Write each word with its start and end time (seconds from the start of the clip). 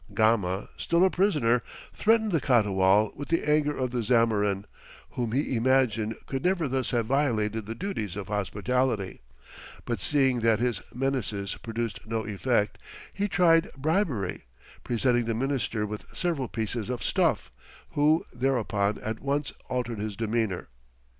Gama, 0.15 0.67
still 0.77 1.05
a 1.05 1.11
prisoner, 1.11 1.61
threatened 1.93 2.31
the 2.31 2.41
Catoual 2.41 3.15
with 3.15 3.27
the 3.27 3.47
anger 3.47 3.77
of 3.77 3.91
the 3.91 4.01
Zamorin, 4.01 4.65
whom 5.11 5.31
he 5.31 5.55
imagined 5.55 6.15
could 6.25 6.43
never 6.43 6.67
thus 6.67 6.89
have 6.89 7.05
violated 7.05 7.67
the 7.67 7.75
duties 7.75 8.15
of 8.15 8.27
hospitality, 8.27 9.21
but 9.85 10.01
seeing 10.01 10.39
that 10.39 10.57
his 10.57 10.81
menaces 10.91 11.53
produced 11.53 11.99
no 12.07 12.25
effect, 12.25 12.79
he 13.13 13.27
tried 13.27 13.69
bribery, 13.77 14.45
presenting 14.83 15.25
the 15.25 15.35
minister 15.35 15.85
with 15.85 16.07
several 16.17 16.47
pieces 16.47 16.89
of 16.89 17.03
stuff, 17.03 17.51
who, 17.91 18.25
thereupon 18.33 18.97
at 19.03 19.19
once 19.19 19.53
altered 19.69 19.99
his 19.99 20.15
demeanour. 20.17 20.69